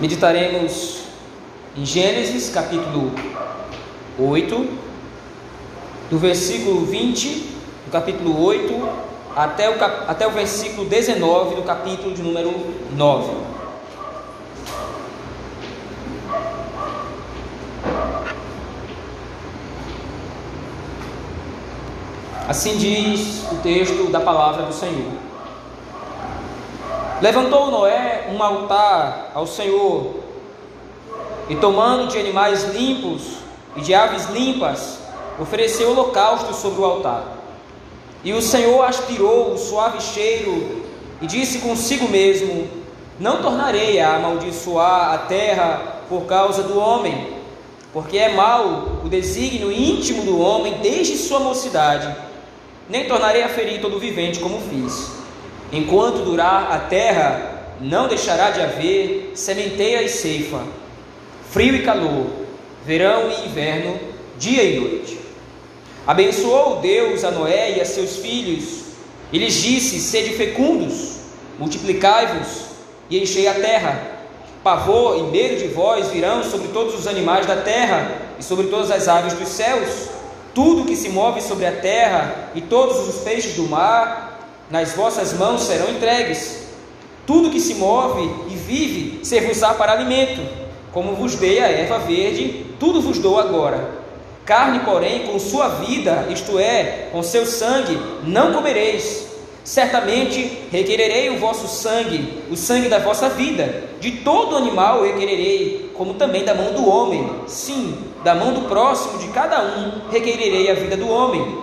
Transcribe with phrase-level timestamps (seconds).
[0.00, 1.00] Meditaremos
[1.76, 3.10] em Gênesis capítulo
[4.16, 4.68] 8,
[6.08, 7.28] do versículo 20
[7.84, 8.88] do capítulo 8
[9.34, 9.74] até o,
[10.06, 12.54] até o versículo 19 do capítulo de número
[12.92, 13.32] 9.
[22.46, 25.17] Assim diz o texto da palavra do Senhor.
[27.20, 30.14] Levantou Noé um altar ao Senhor,
[31.48, 33.22] e tomando de animais limpos
[33.76, 34.98] e de aves limpas,
[35.40, 37.24] ofereceu holocausto sobre o altar.
[38.22, 40.84] E o Senhor aspirou o suave cheiro
[41.20, 42.68] e disse consigo mesmo:
[43.18, 47.36] Não tornarei a amaldiçoar a terra por causa do homem,
[47.92, 52.28] porque é mau o desígnio íntimo do homem desde sua mocidade
[52.88, 55.17] nem tornarei a ferir todo vivente como fiz.
[55.72, 60.62] Enquanto durar a terra, não deixará de haver sementeia e ceifa,
[61.50, 62.26] frio e calor,
[62.84, 63.98] verão e inverno,
[64.38, 65.18] dia e noite.
[66.06, 68.84] Abençoou Deus a Noé e a seus filhos,
[69.30, 71.18] e lhes disse: Sede fecundos,
[71.58, 72.62] multiplicai-vos
[73.10, 74.18] e enchei a terra.
[74.64, 78.90] Pavor e medo de vós virão sobre todos os animais da terra e sobre todas
[78.90, 80.08] as aves dos céus
[80.58, 84.27] tudo que se move sobre a terra e todos os peixes do mar,
[84.70, 86.68] nas vossas mãos serão entregues.
[87.26, 90.40] Tudo que se move e vive ser-vos-á para alimento.
[90.92, 93.98] Como vos dei a erva verde, tudo vos dou agora.
[94.44, 99.28] Carne, porém, com sua vida, isto é, com seu sangue, não comereis.
[99.62, 103.84] Certamente requererei o vosso sangue, o sangue da vossa vida.
[104.00, 107.30] De todo animal requererei, como também da mão do homem.
[107.46, 107.94] Sim,
[108.24, 111.58] da mão do próximo de cada um requererei a vida do homem.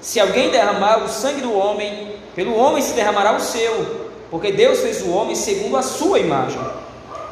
[0.00, 4.80] Se alguém derramar o sangue do homem, pelo homem se derramará o seu, porque Deus
[4.80, 6.60] fez o homem segundo a sua imagem.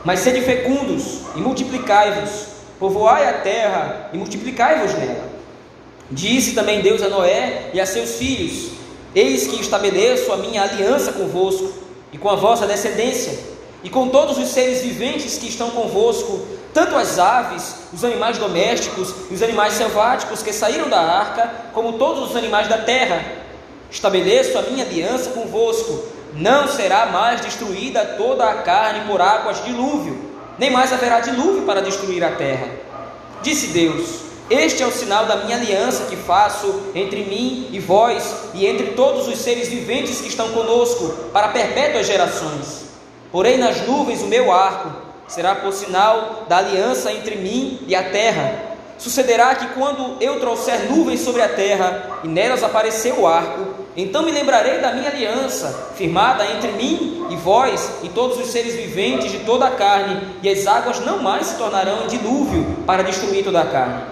[0.04, 2.46] Mas sede fecundos e multiplicai-vos,
[2.78, 5.28] povoai a terra e multiplicai-vos nela.
[6.10, 8.70] Disse também Deus a Noé e a seus filhos:
[9.14, 11.72] Eis que estabeleço a minha aliança convosco
[12.12, 13.38] e com a vossa descendência,
[13.84, 19.14] e com todos os seres viventes que estão convosco, tanto as aves, os animais domésticos
[19.30, 23.37] e os animais selváticos que saíram da arca, como todos os animais da terra.
[23.90, 26.04] Estabeleço a minha aliança convosco.
[26.34, 30.18] Não será mais destruída toda a carne por águas de dilúvio,
[30.58, 32.68] nem mais haverá dilúvio para destruir a terra.
[33.42, 38.34] Disse Deus: Este é o sinal da minha aliança que faço entre mim e vós,
[38.54, 42.88] e entre todos os seres viventes que estão conosco, para perpétuas gerações.
[43.32, 44.90] Porém nas nuvens o meu arco
[45.26, 48.68] será por sinal da aliança entre mim e a terra.
[48.98, 54.22] Sucederá que quando eu trouxer nuvens sobre a terra e nelas aparecer o arco, então
[54.22, 59.32] me lembrarei da minha aliança, firmada entre mim e vós e todos os seres viventes
[59.32, 63.60] de toda a carne, e as águas não mais se tornarão dilúvio para destruir toda
[63.60, 64.02] a carne.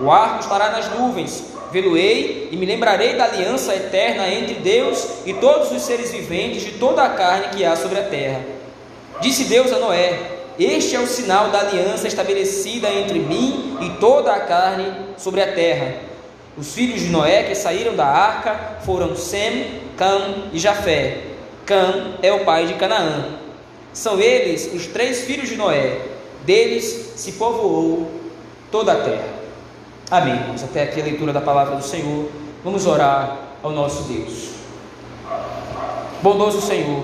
[0.00, 5.34] O arco estará nas nuvens, vê-lo-ei e me lembrarei da aliança eterna entre Deus e
[5.34, 8.40] todos os seres viventes de toda a carne que há sobre a terra.
[9.20, 14.30] Disse Deus a Noé: este é o sinal da aliança estabelecida entre mim e toda
[14.30, 16.09] a carne sobre a terra.
[16.56, 21.24] Os filhos de Noé que saíram da arca foram Sem, Cam e Jafé.
[21.64, 23.38] Cam é o pai de Canaã.
[23.92, 26.00] São eles os três filhos de Noé.
[26.44, 28.10] Deles se povoou
[28.70, 29.28] toda a terra.
[30.10, 30.42] Amém.
[30.46, 32.28] Vamos até aqui a leitura da palavra do Senhor.
[32.64, 34.50] Vamos orar ao nosso Deus.
[36.22, 37.02] Bondoso Senhor,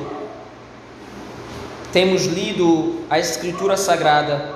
[1.91, 4.55] temos lido a Escritura Sagrada.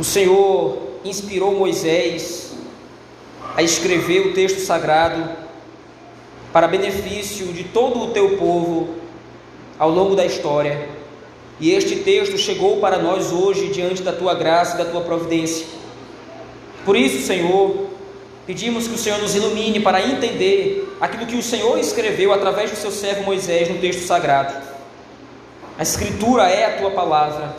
[0.00, 2.45] O Senhor inspirou Moisés
[3.56, 5.30] a escrever o texto sagrado
[6.52, 8.96] para benefício de todo o teu povo
[9.78, 10.90] ao longo da história.
[11.58, 15.66] E este texto chegou para nós hoje diante da tua graça e da tua providência.
[16.84, 17.88] Por isso, Senhor,
[18.46, 22.76] pedimos que o Senhor nos ilumine para entender aquilo que o Senhor escreveu através do
[22.76, 24.54] seu servo Moisés no texto sagrado.
[25.78, 27.56] A Escritura é a tua palavra,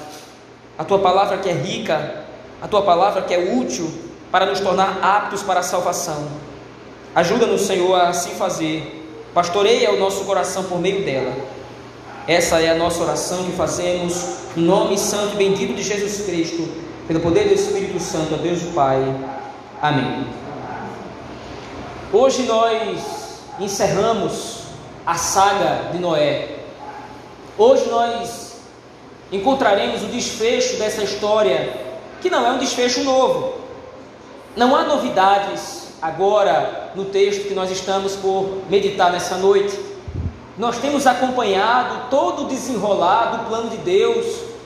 [0.77, 2.23] a tua palavra que é rica,
[2.61, 6.27] a tua palavra que é útil para nos tornar aptos para a salvação.
[7.15, 8.93] Ajuda-nos, Senhor, a assim fazer.
[9.33, 11.33] Pastoreia o nosso coração por meio dela.
[12.27, 16.67] Essa é a nossa oração que fazemos no nome santo e bendito de Jesus Cristo,
[17.07, 19.01] pelo poder do Espírito Santo, a Deus o Pai.
[19.81, 20.27] Amém.
[22.11, 22.99] Hoje nós
[23.59, 24.63] encerramos
[25.05, 26.57] a saga de Noé.
[27.57, 28.57] Hoje nós
[29.31, 31.73] encontraremos o desfecho dessa história,
[32.21, 33.66] que não é um desfecho novo.
[34.57, 39.79] Não há novidades agora no texto que nós estamos por meditar nessa noite.
[40.57, 44.25] Nós temos acompanhado todo o desenrolar do plano de Deus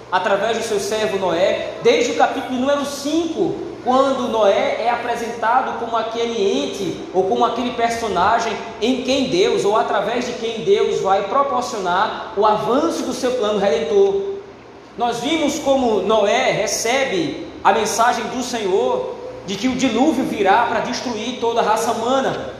[0.10, 3.54] através do seu servo Noé, desde o capítulo número 5,
[3.84, 9.76] quando Noé é apresentado como aquele ente ou como aquele personagem em quem Deus ou
[9.76, 14.36] através de quem Deus vai proporcionar o avanço do seu plano redentor.
[14.98, 20.82] Nós vimos como Noé recebe a mensagem do Senhor de que o dilúvio virá para
[20.82, 22.54] destruir toda a raça humana.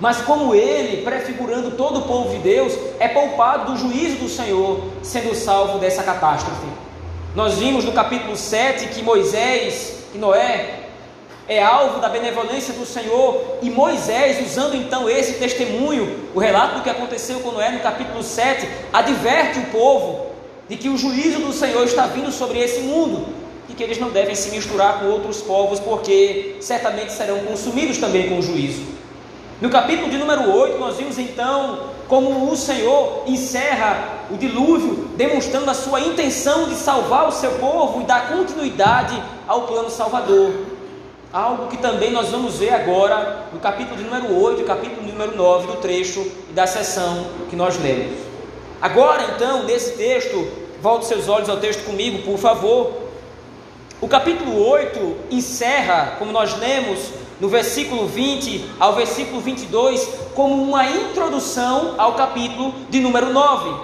[0.00, 4.80] Mas como ele, prefigurando todo o povo de Deus, é poupado do juízo do Senhor,
[5.02, 6.66] sendo salvo dessa catástrofe.
[7.34, 10.84] Nós vimos no capítulo 7 que Moisés, que Noé,
[11.48, 16.82] é alvo da benevolência do Senhor, e Moisés, usando então esse testemunho, o relato do
[16.82, 20.26] que aconteceu com Noé no capítulo 7, adverte o povo
[20.68, 23.26] de que o juízo do Senhor está vindo sobre esse mundo
[23.68, 28.28] e que eles não devem se misturar com outros povos, porque certamente serão consumidos também
[28.28, 28.82] com o juízo.
[29.60, 35.70] No capítulo de número 8, nós vimos então como o Senhor encerra o dilúvio, demonstrando
[35.70, 40.52] a sua intenção de salvar o seu povo e dar continuidade ao plano salvador.
[41.30, 45.12] Algo que também nós vamos ver agora no capítulo de número 8 e capítulo de
[45.12, 48.16] número 9 do trecho e da sessão que nós lemos.
[48.80, 50.48] Agora, então, nesse texto,
[50.80, 53.07] volte seus olhos ao texto comigo, por favor.
[54.00, 57.00] O capítulo 8 encerra, como nós lemos
[57.40, 63.74] no versículo 20 ao versículo 22, como uma introdução ao capítulo de número 9.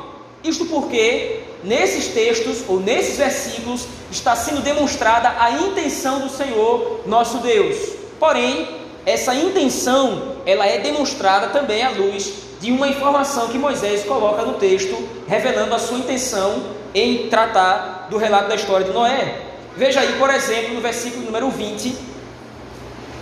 [0.45, 7.39] Isto porque nesses textos ou nesses versículos está sendo demonstrada a intenção do Senhor nosso
[7.39, 7.77] Deus.
[8.21, 8.69] Porém,
[9.05, 14.55] essa intenção, ela é demonstrada também à luz de uma informação que Moisés coloca no
[14.55, 14.97] texto,
[15.27, 16.63] revelando a sua intenção
[16.95, 19.54] em tratar do relato da história de Noé.
[19.77, 21.97] Veja aí, por exemplo, no versículo número 20,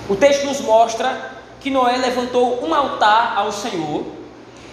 [0.09, 4.05] o texto nos mostra que Noé levantou um altar ao Senhor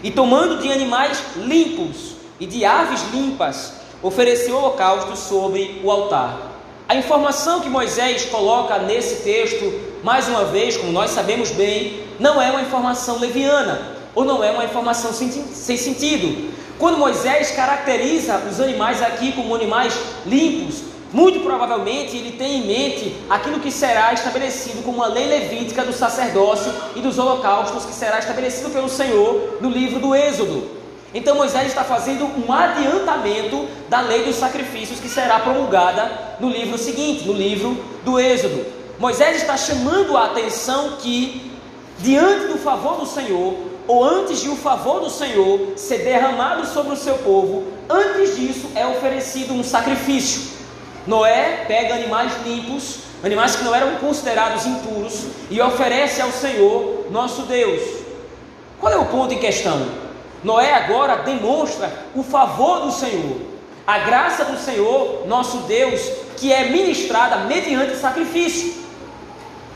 [0.04, 3.74] e, tomando de animais limpos e de aves limpas,
[4.04, 6.50] ofereceu holocausto sobre o altar.
[6.88, 9.72] A informação que Moisés coloca nesse texto,
[10.04, 14.52] mais uma vez, como nós sabemos bem, não é uma informação leviana, ou não é
[14.52, 16.52] uma informação sem, sentido.
[16.78, 23.16] Quando Moisés caracteriza os animais aqui como animais limpos, muito provavelmente ele tem em mente
[23.30, 28.20] aquilo que será estabelecido como uma lei levítica do sacerdócio e dos holocaustos que será
[28.20, 30.70] estabelecido pelo Senhor no livro do Êxodo.
[31.14, 36.78] Então Moisés está fazendo um adiantamento da lei dos sacrifícios que será promulgada no livro
[36.78, 37.76] seguinte, no livro
[38.06, 38.66] do Êxodo.
[39.00, 41.52] Moisés está chamando a atenção que,
[41.98, 43.56] diante do favor do Senhor,
[43.88, 48.70] ou antes de o favor do Senhor ser derramado sobre o seu povo, antes disso
[48.76, 50.59] é oferecido um sacrifício.
[51.10, 57.42] Noé pega animais limpos, animais que não eram considerados impuros, e oferece ao Senhor nosso
[57.48, 57.82] Deus.
[58.80, 59.88] Qual é o ponto em questão?
[60.44, 63.38] Noé agora demonstra o favor do Senhor,
[63.88, 66.00] a graça do Senhor, nosso Deus,
[66.38, 68.72] que é ministrada mediante sacrifício.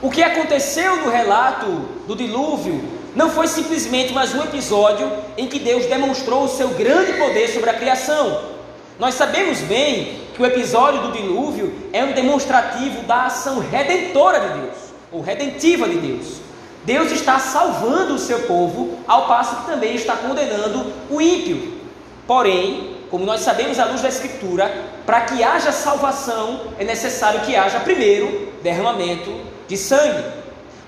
[0.03, 1.65] O que aconteceu no relato
[2.05, 2.79] do dilúvio
[3.15, 7.71] não foi simplesmente mais um episódio em que Deus demonstrou o seu grande poder sobre
[7.71, 8.52] a criação.
[8.99, 14.59] Nós sabemos bem que o episódio do dilúvio é um demonstrativo da ação redentora de
[14.59, 14.77] Deus,
[15.11, 16.41] ou redentiva de Deus.
[16.85, 21.81] Deus está salvando o seu povo, ao passo que também está condenando o ímpio.
[22.27, 24.71] Porém, como nós sabemos à luz da Escritura,
[25.05, 29.33] para que haja salvação é necessário que haja primeiro derramamento
[29.67, 30.23] de sangue.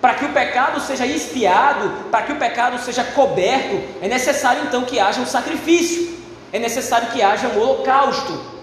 [0.01, 4.83] Para que o pecado seja expiado, para que o pecado seja coberto, é necessário então
[4.83, 6.15] que haja um sacrifício
[6.51, 8.55] é necessário que haja um holocausto.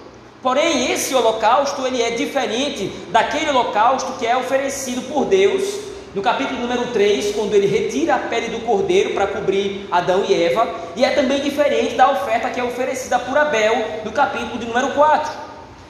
[0.43, 6.61] Porém, esse holocausto ele é diferente daquele holocausto que é oferecido por Deus no capítulo
[6.61, 11.05] número 3, quando ele retira a pele do cordeiro para cobrir Adão e Eva, e
[11.05, 15.33] é também diferente da oferta que é oferecida por Abel no capítulo de número 4.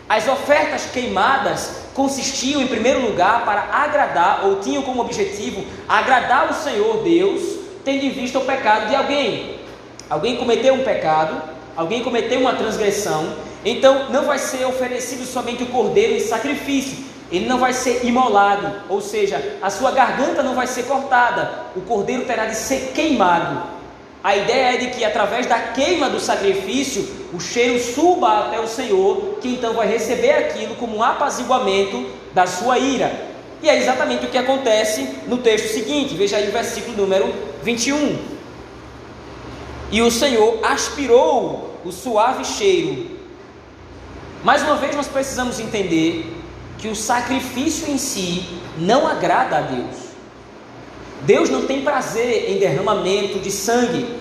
[0.08, 6.54] As ofertas queimadas consistiam, em primeiro lugar, para agradar, ou tinham como objetivo agradar o
[6.54, 7.42] Senhor Deus,
[7.84, 9.58] tendo em vista o pecado de alguém.
[10.08, 15.66] Alguém cometeu um pecado, alguém cometeu uma transgressão, então não vai ser oferecido somente o
[15.66, 20.66] cordeiro em sacrifício, ele não vai ser imolado, ou seja, a sua garganta não vai
[20.66, 23.62] ser cortada, o cordeiro terá de ser queimado.
[24.22, 28.68] A ideia é de que através da queima do sacrifício, o cheiro suba até o
[28.68, 33.10] Senhor, que então vai receber aquilo como um apaziguamento da sua ira.
[33.62, 38.18] E é exatamente o que acontece no texto seguinte, veja aí o versículo número 21.
[39.92, 43.10] E o Senhor aspirou o suave cheiro.
[44.42, 46.34] Mais uma vez, nós precisamos entender
[46.78, 48.42] que o sacrifício em si
[48.78, 49.96] não agrada a Deus.
[51.24, 54.16] Deus não tem prazer em derramamento de sangue.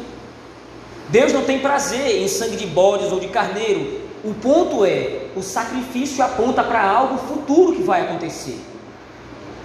[1.08, 4.02] Deus não tem prazer em sangue de bodes ou de carneiro.
[4.26, 8.60] O ponto é: o sacrifício aponta para algo futuro que vai acontecer.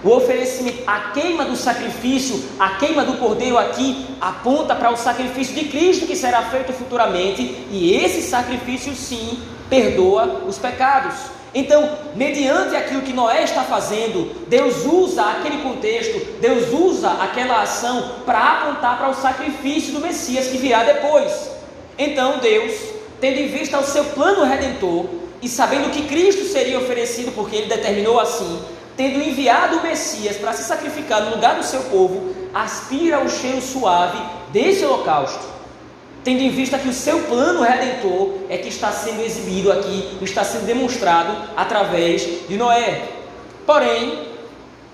[0.04, 5.54] O oferecimento, a queima do sacrifício, a queima do cordeiro aqui aponta para o sacrifício
[5.54, 11.14] de Cristo que será feito futuramente, e esse sacrifício sim perdoa os pecados.
[11.54, 18.16] Então, mediante aquilo que Noé está fazendo, Deus usa aquele contexto, Deus usa aquela ação
[18.26, 21.50] para apontar para o sacrifício do Messias que virá depois.
[21.98, 22.74] Então, Deus,
[23.20, 25.06] tendo em vista o seu plano redentor
[25.40, 28.60] e sabendo que Cristo seria oferecido porque ele determinou assim,
[28.96, 33.60] tendo enviado o Messias para se sacrificar no lugar do seu povo, aspira o cheiro
[33.60, 34.18] suave
[34.52, 35.56] desse holocausto
[36.26, 40.42] tendo em vista que o seu plano redentor é que está sendo exibido aqui, está
[40.42, 43.00] sendo demonstrado através de Noé.
[43.64, 44.26] Porém,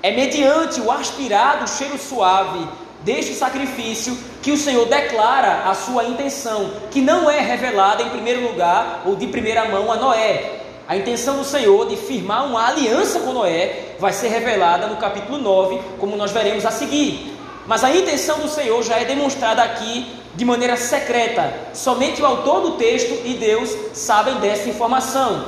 [0.02, 2.68] é mediante o aspirado cheiro suave
[3.00, 8.42] deste sacrifício que o Senhor declara a sua intenção, que não é revelada em primeiro
[8.42, 10.61] lugar ou de primeira mão a Noé.
[10.88, 15.38] A intenção do Senhor de firmar uma aliança com Noé vai ser revelada no capítulo
[15.38, 17.36] 9, como nós veremos a seguir.
[17.66, 21.52] Mas a intenção do Senhor já é demonstrada aqui de maneira secreta.
[21.72, 25.44] Somente o autor do texto e Deus sabem dessa informação.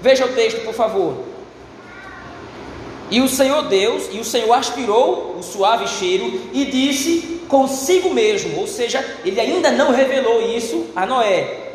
[0.00, 1.14] Veja o texto, por favor.
[3.10, 8.60] E o Senhor Deus, e o Senhor aspirou o suave cheiro e disse consigo mesmo,
[8.60, 11.67] ou seja, ele ainda não revelou isso a Noé: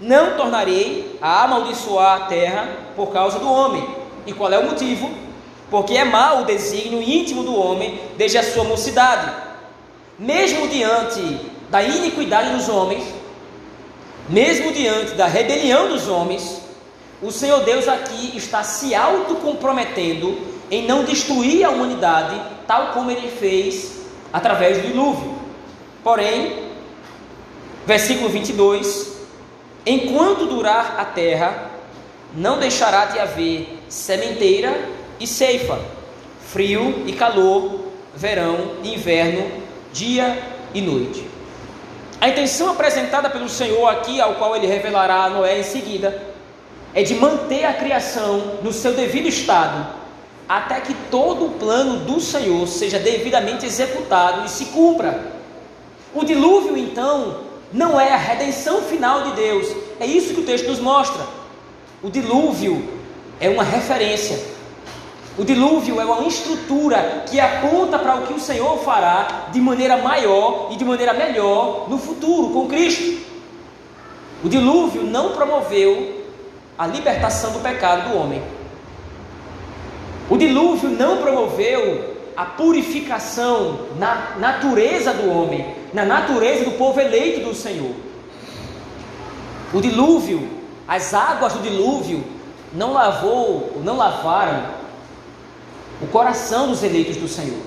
[0.00, 3.86] Não tornarei a amaldiçoar a terra por causa do homem.
[4.26, 5.10] E qual é o motivo?
[5.70, 9.30] Porque é mau o desígnio íntimo do homem desde a sua mocidade.
[10.18, 11.20] Mesmo diante
[11.70, 13.04] da iniquidade dos homens,
[14.28, 16.60] mesmo diante da rebelião dos homens,
[17.22, 20.38] o Senhor Deus aqui está se autocomprometendo
[20.70, 24.00] em não destruir a humanidade, tal como ele fez
[24.32, 25.34] através do dilúvio.
[26.02, 26.70] Porém,
[27.86, 29.19] versículo 22:
[29.86, 31.70] Enquanto durar a terra,
[32.34, 35.80] não deixará de haver sementeira e ceifa,
[36.46, 37.80] frio e calor,
[38.14, 39.50] verão e inverno,
[39.92, 40.38] dia
[40.74, 41.26] e noite.
[42.20, 46.22] A intenção apresentada pelo Senhor aqui, ao qual ele revelará a Noé em seguida,
[46.92, 49.86] é de manter a criação no seu devido estado,
[50.48, 55.32] até que todo o plano do Senhor seja devidamente executado e se cumpra.
[56.14, 60.68] O dilúvio, então, não é a redenção final de Deus, é isso que o texto
[60.68, 61.22] nos mostra.
[62.02, 62.88] O dilúvio
[63.38, 64.38] é uma referência
[65.40, 69.96] o dilúvio é uma estrutura que aponta para o que o Senhor fará de maneira
[69.96, 73.26] maior e de maneira melhor no futuro com Cristo.
[74.44, 76.26] O dilúvio não promoveu
[76.76, 78.42] a libertação do pecado do homem.
[80.28, 87.40] O dilúvio não promoveu a purificação na natureza do homem, na natureza do povo eleito
[87.48, 87.94] do Senhor.
[89.72, 90.48] O dilúvio,
[90.86, 92.24] as águas do dilúvio,
[92.72, 94.64] não lavou, não lavaram
[96.02, 97.60] o coração dos eleitos do Senhor.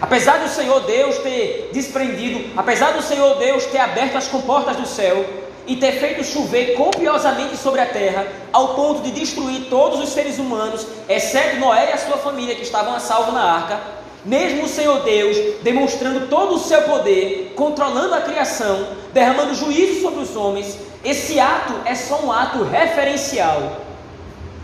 [0.00, 4.86] Apesar do Senhor Deus ter desprendido, apesar do Senhor Deus ter aberto as comportas do
[4.86, 5.24] céu
[5.66, 10.38] e ter feito chover copiosamente sobre a terra, ao ponto de destruir todos os seres
[10.38, 13.80] humanos, exceto Noé e a sua família que estavam a salvo na arca,
[14.24, 20.20] mesmo o Senhor Deus demonstrando todo o seu poder, controlando a criação, derramando juízo sobre
[20.20, 23.80] os homens, esse ato é só um ato referencial.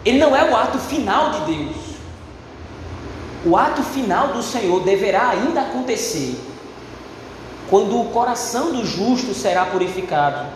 [0.04, 1.76] Ele não é o ato final de Deus.
[3.46, 6.38] O ato final do Senhor deverá ainda acontecer
[7.68, 10.46] quando o coração do justo será purificado,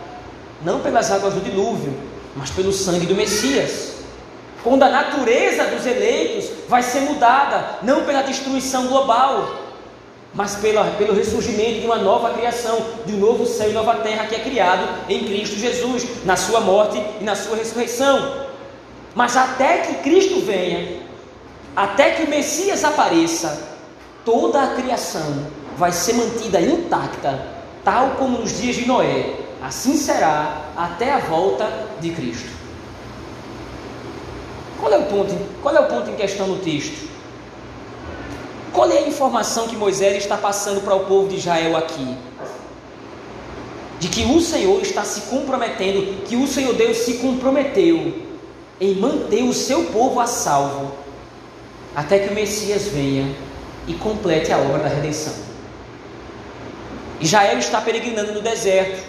[0.63, 1.93] não pelas águas do dilúvio,
[2.35, 3.98] mas pelo sangue do Messias.
[4.63, 9.69] Quando a natureza dos eleitos vai ser mudada, não pela destruição global,
[10.33, 14.27] mas pela, pelo ressurgimento de uma nova criação, de um novo céu e nova terra
[14.27, 18.47] que é criado em Cristo Jesus, na sua morte e na sua ressurreição.
[19.15, 21.01] Mas até que Cristo venha,
[21.75, 23.69] até que o Messias apareça,
[24.23, 25.47] toda a criação
[25.77, 27.43] vai ser mantida intacta,
[27.83, 29.33] tal como nos dias de Noé.
[29.61, 31.67] Assim será até a volta
[31.99, 32.58] de Cristo.
[34.79, 37.09] Qual é o ponto, qual é o ponto em questão no texto?
[38.71, 42.15] Qual é a informação que Moisés está passando para o povo de Israel aqui?
[43.99, 48.13] De que o Senhor está se comprometendo, que o Senhor Deus se comprometeu
[48.79, 50.93] em manter o seu povo a salvo
[51.95, 53.35] até que o Messias venha
[53.87, 55.33] e complete a obra da redenção.
[57.19, 59.03] Israel está peregrinando no deserto,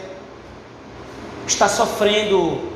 [1.47, 2.70] está sofrendo,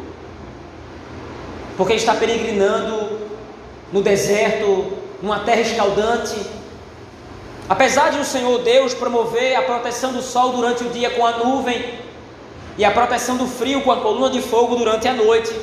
[1.76, 3.18] porque está peregrinando
[3.92, 6.36] no deserto, numa terra escaldante.
[7.68, 11.38] Apesar de o Senhor Deus promover a proteção do sol durante o dia com a
[11.38, 12.04] nuvem,
[12.76, 15.54] e a proteção do frio com a coluna de fogo durante a noite.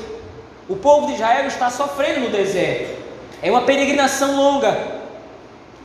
[0.70, 3.02] O povo de Israel está sofrendo no deserto.
[3.42, 5.02] É uma peregrinação longa,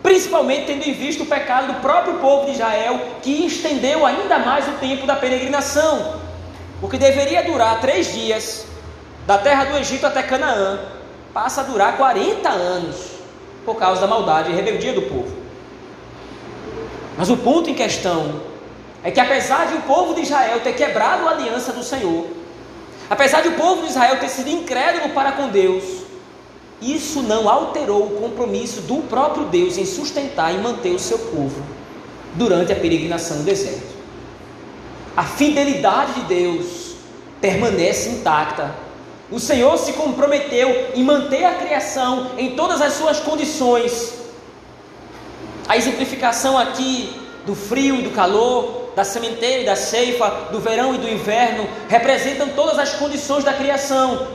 [0.03, 4.69] principalmente tendo em vista o pecado do próprio povo de Israel, que estendeu ainda mais
[4.69, 6.21] o tempo da peregrinação.
[6.81, 8.67] O que deveria durar três dias,
[9.27, 10.79] da terra do Egito até Canaã,
[11.35, 12.97] passa a durar 40 anos,
[13.65, 15.37] por causa da maldade e rebeldia do povo.
[17.19, 18.41] Mas o ponto em questão
[19.03, 22.27] é que apesar de o povo de Israel ter quebrado a aliança do Senhor,
[23.11, 25.85] apesar de o povo de Israel ter sido incrédulo para com Deus,
[26.81, 31.63] isso não alterou o compromisso do próprio Deus em sustentar e manter o seu povo
[32.35, 33.97] durante a peregrinação no deserto.
[35.17, 36.97] A fidelidade de Deus
[37.41, 38.86] permanece intacta.
[39.31, 44.15] O Senhor se comprometeu em manter a criação em todas as suas condições.
[45.67, 47.11] A exemplificação aqui
[47.45, 51.69] do frio e do calor, da sementeira e da ceifa, do verão e do inverno,
[51.89, 54.29] representam todas as condições da criação.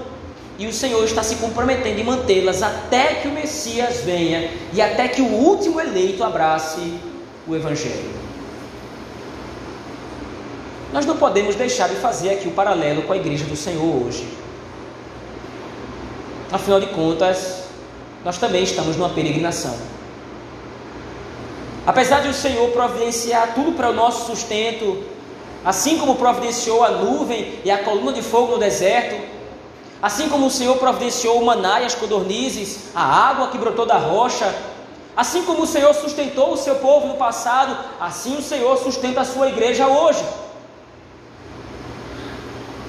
[0.59, 5.07] E o Senhor está se comprometendo em mantê-las até que o Messias venha e até
[5.07, 6.99] que o último eleito abrace
[7.47, 8.11] o Evangelho.
[10.91, 14.40] Nós não podemos deixar de fazer aqui o paralelo com a igreja do Senhor hoje.
[16.51, 17.63] Afinal de contas,
[18.25, 19.73] nós também estamos numa peregrinação.
[21.87, 25.01] Apesar de o Senhor providenciar tudo para o nosso sustento,
[25.63, 29.15] assim como providenciou a nuvem e a coluna de fogo no deserto,
[30.01, 33.97] assim como o Senhor providenciou o maná e as codornizes, a água que brotou da
[33.97, 34.53] rocha,
[35.15, 39.25] assim como o Senhor sustentou o seu povo no passado, assim o Senhor sustenta a
[39.25, 40.23] sua igreja hoje.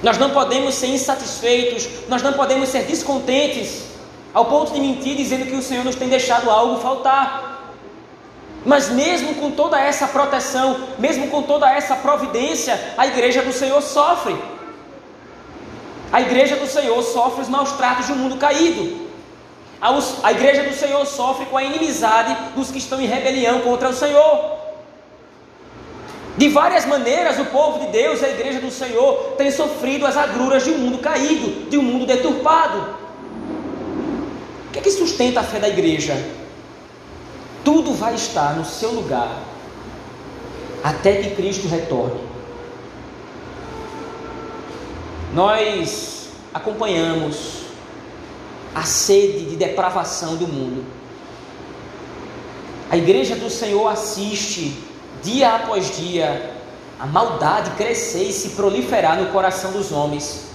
[0.03, 3.83] Nós não podemos ser insatisfeitos, nós não podemos ser descontentes,
[4.33, 7.71] ao ponto de mentir dizendo que o Senhor nos tem deixado algo faltar.
[8.65, 13.81] Mas mesmo com toda essa proteção, mesmo com toda essa providência, a igreja do Senhor
[13.81, 14.35] sofre.
[16.11, 19.07] A igreja do Senhor sofre os maus tratos de um mundo caído.
[20.21, 23.93] A igreja do Senhor sofre com a inimizade dos que estão em rebelião contra o
[23.93, 24.62] Senhor.
[26.35, 30.63] De várias maneiras, o povo de Deus, a igreja do Senhor, tem sofrido as agruras
[30.63, 32.95] de um mundo caído, de um mundo deturpado.
[34.67, 36.17] O que é que sustenta a fé da igreja?
[37.63, 39.43] Tudo vai estar no seu lugar
[40.83, 42.19] até que Cristo retorne.
[45.33, 47.63] Nós acompanhamos
[48.73, 50.83] a sede de depravação do mundo.
[52.89, 54.82] A igreja do Senhor assiste
[55.23, 56.51] dia após dia
[56.99, 60.51] a maldade crescer e se proliferar no coração dos homens.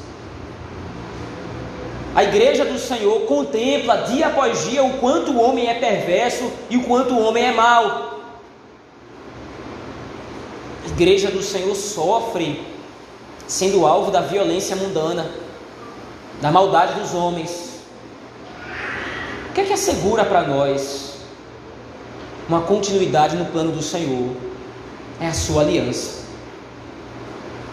[2.15, 6.77] A igreja do Senhor contempla dia após dia o quanto o homem é perverso e
[6.77, 8.21] o quanto o homem é mau.
[10.85, 12.67] A igreja do Senhor sofre
[13.47, 15.31] sendo alvo da violência mundana,
[16.41, 17.81] da maldade dos homens.
[19.51, 21.15] O que é que assegura para nós
[22.49, 24.48] uma continuidade no plano do Senhor?
[25.21, 26.19] É a sua aliança.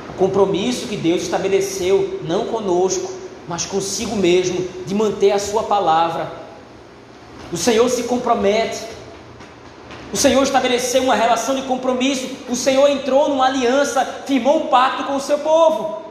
[0.10, 3.12] O compromisso que Deus estabeleceu, não conosco,
[3.47, 6.31] mas consigo mesmo, de manter a sua palavra.
[7.51, 8.81] O Senhor se compromete.
[10.12, 12.29] O Senhor estabeleceu uma relação de compromisso.
[12.49, 16.01] O Senhor entrou numa aliança, firmou um pacto com o seu povo.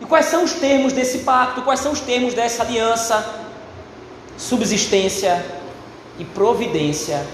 [0.00, 1.62] E quais são os termos desse pacto?
[1.62, 3.24] Quais são os termos dessa aliança?
[4.38, 5.44] Subsistência
[6.18, 7.26] e providência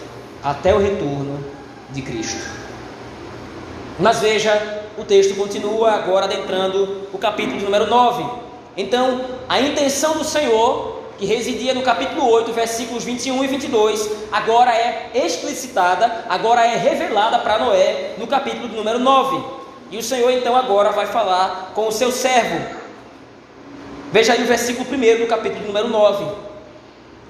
[0.43, 1.39] até o retorno
[1.91, 2.66] de Cristo.
[3.99, 8.25] Mas veja, o texto continua agora adentrando o capítulo número 9.
[8.77, 14.71] Então, a intenção do Senhor, que residia no capítulo 8, versículos 21 e 22, agora
[14.75, 19.43] é explicitada, agora é revelada para Noé no capítulo número 9.
[19.91, 22.61] E o Senhor então agora vai falar com o seu servo.
[24.13, 26.25] Veja aí o versículo 1 do capítulo número 9.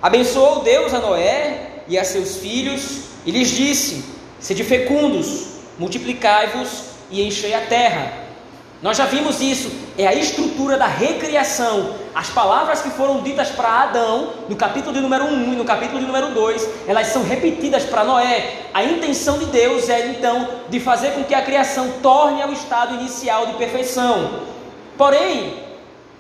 [0.03, 4.05] Abençoou Deus a Noé e a seus filhos e lhes disse:
[4.41, 8.27] Sede fecundos, multiplicai-vos e enchei a terra
[8.83, 11.95] nós já vimos isso, é a estrutura da recriação.
[12.15, 15.99] As palavras que foram ditas para Adão, no capítulo de número 1 e no capítulo
[15.99, 18.67] de número 2, elas são repetidas para Noé.
[18.75, 22.95] A intenção de Deus é então de fazer com que a criação torne ao estado
[22.95, 24.41] inicial de perfeição.
[24.99, 25.55] Porém,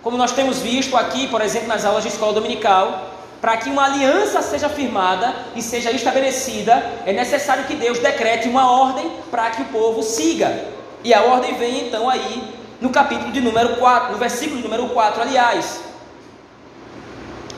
[0.03, 3.85] como nós temos visto aqui, por exemplo, nas aulas de escola dominical, para que uma
[3.85, 9.62] aliança seja firmada e seja estabelecida, é necessário que Deus decrete uma ordem para que
[9.62, 10.64] o povo siga.
[11.05, 12.42] E a ordem vem então aí
[12.81, 15.81] no capítulo de número 4, no versículo número 4, aliás.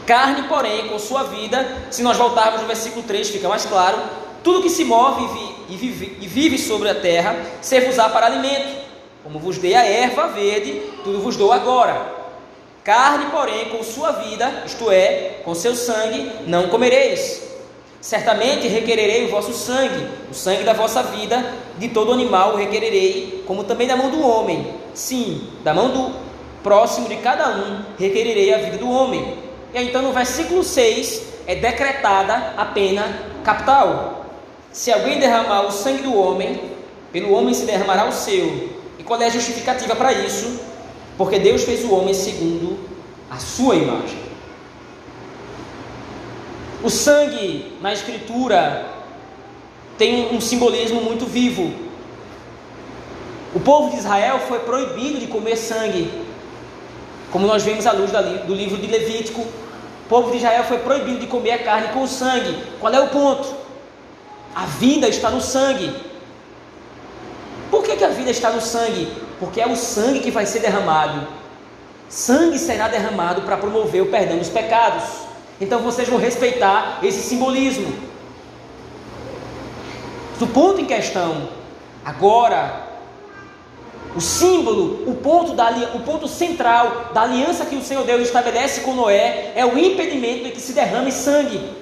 [0.06, 3.98] Carne, porém, com sua vida, se nós voltarmos no versículo 3, fica mais claro,
[4.42, 5.22] tudo que se move
[5.68, 8.88] e vive, sobre a terra, serve-usar para alimento.
[9.22, 12.17] como vos dei a erva verde, tudo vos dou agora.
[12.84, 17.42] Carne, porém, com sua vida, isto é, com seu sangue, não comereis.
[18.00, 21.44] Certamente requererei o vosso sangue, o sangue da vossa vida,
[21.78, 24.74] de todo animal o requererei, como também da mão do homem.
[24.94, 26.14] Sim, da mão do
[26.62, 29.36] próximo de cada um requererei a vida do homem.
[29.74, 33.04] E então no versículo 6 é decretada a pena
[33.44, 34.26] capital.
[34.72, 36.60] Se alguém derramar o sangue do homem,
[37.12, 38.70] pelo homem se derramará o seu.
[38.98, 40.60] E qual é a justificativa para isso?
[41.18, 42.78] Porque Deus fez o homem segundo
[43.28, 44.18] a sua imagem.
[46.82, 48.86] O sangue na Escritura
[49.98, 51.74] tem um simbolismo muito vivo.
[53.52, 56.08] O povo de Israel foi proibido de comer sangue,
[57.32, 58.12] como nós vemos à luz
[58.46, 59.40] do livro de Levítico.
[59.40, 62.56] O povo de Israel foi proibido de comer a carne com sangue.
[62.78, 63.52] Qual é o ponto?
[64.54, 65.92] A vida está no sangue.
[67.70, 69.08] Por que, que a vida está no sangue?
[69.38, 71.28] Porque é o sangue que vai ser derramado.
[72.08, 75.04] Sangue será derramado para promover o perdão dos pecados.
[75.60, 77.92] Então vocês vão respeitar esse simbolismo.
[80.40, 81.48] O ponto em questão,
[82.04, 82.88] agora,
[84.14, 88.80] o símbolo, o ponto, da, o ponto central da aliança que o Senhor Deus estabelece
[88.82, 91.76] com Noé é o impedimento de que se derrame sangue.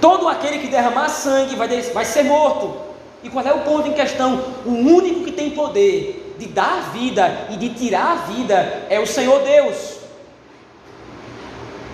[0.00, 2.91] Todo aquele que derramar sangue vai, vai ser morto.
[3.22, 4.42] E qual é o ponto em questão?
[4.64, 9.06] O único que tem poder de dar vida e de tirar a vida é o
[9.06, 9.98] Senhor Deus.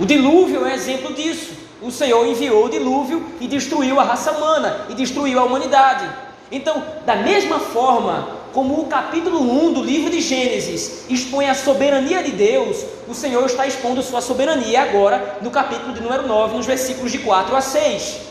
[0.00, 1.52] O dilúvio é um exemplo disso.
[1.82, 6.08] O Senhor enviou o dilúvio e destruiu a raça humana e destruiu a humanidade.
[6.50, 12.22] Então, da mesma forma como o capítulo 1 do livro de Gênesis expõe a soberania
[12.22, 16.66] de Deus, o Senhor está expondo sua soberania agora no capítulo de número 9, nos
[16.66, 18.27] versículos de 4 a 6.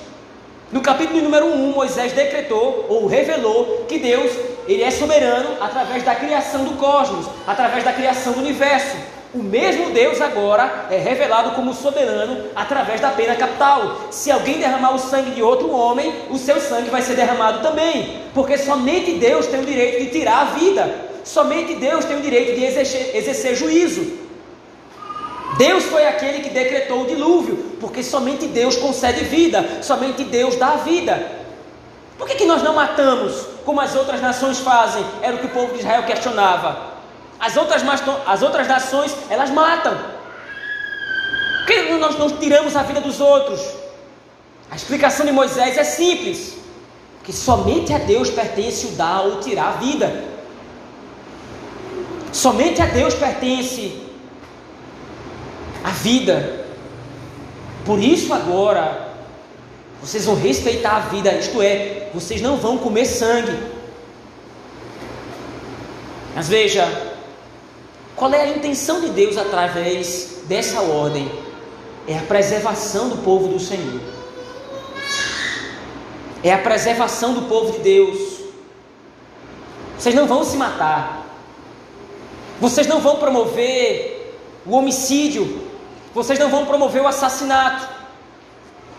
[0.70, 4.30] No capítulo número 1, Moisés decretou ou revelou que Deus
[4.68, 8.98] ele é soberano através da criação do cosmos, através da criação do universo.
[9.34, 14.08] O mesmo Deus agora é revelado como soberano através da pena capital.
[14.12, 18.24] Se alguém derramar o sangue de outro homem, o seu sangue vai ser derramado também,
[18.34, 22.56] porque somente Deus tem o direito de tirar a vida, somente Deus tem o direito
[22.56, 24.27] de exercer, exercer juízo.
[25.58, 30.76] Deus foi aquele que decretou o dilúvio, porque somente Deus concede vida, somente Deus dá
[30.76, 31.32] vida.
[32.18, 35.04] Por que, que nós não matamos como as outras nações fazem?
[35.22, 36.98] Era o que o povo de Israel questionava.
[37.40, 37.84] As outras,
[38.26, 39.98] as outras nações, elas matam.
[41.58, 43.60] Por que nós não tiramos a vida dos outros?
[44.72, 46.56] A explicação de Moisés é simples:
[47.24, 50.24] que somente a Deus pertence o dar ou tirar a vida.
[52.32, 54.07] Somente a Deus pertence
[55.84, 56.66] a vida.
[57.86, 59.14] Por isso, agora,
[60.02, 63.58] vocês vão respeitar a vida, isto é, vocês não vão comer sangue.
[66.36, 66.86] Mas veja,
[68.16, 71.32] qual é a intenção de Deus através dessa ordem?
[72.08, 74.02] É a preservação do povo do Senhor.
[76.44, 78.40] É a preservação do povo de Deus.
[79.98, 81.26] Vocês não vão se matar.
[82.62, 85.67] Vocês não vão promover o homicídio.
[86.18, 87.88] Vocês não vão promover o assassinato.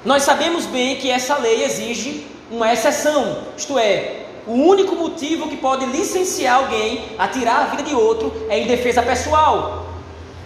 [0.05, 5.57] Nós sabemos bem que essa lei exige uma exceção, isto é, o único motivo que
[5.57, 9.87] pode licenciar alguém a tirar a vida de outro é em defesa pessoal.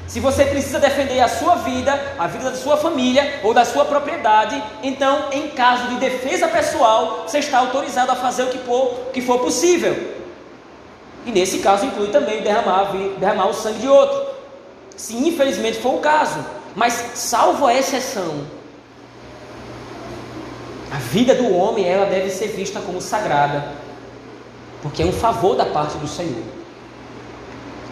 [0.06, 3.84] Se você precisa defender a sua vida, a vida da sua família ou da sua
[3.84, 9.10] propriedade, então, em caso de defesa pessoal, você está autorizado a fazer o que for,
[9.12, 10.14] que for possível.
[11.26, 14.32] E nesse caso inclui também derramar, derramar o sangue de outro.
[14.96, 16.61] Se infelizmente for o caso.
[16.74, 18.46] Mas, salvo a exceção,
[20.90, 23.82] a vida do homem ela deve ser vista como sagrada
[24.82, 26.42] porque é um favor da parte do Senhor.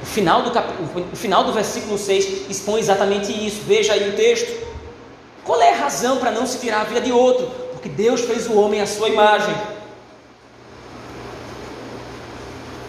[0.03, 0.69] O final do, cap...
[1.13, 3.61] o final do versículo 6 expõe exatamente isso.
[3.65, 4.69] Veja aí o texto.
[5.45, 7.47] Qual é a razão para não se tirar a vida de outro?
[7.73, 9.55] Porque Deus fez o homem à sua imagem.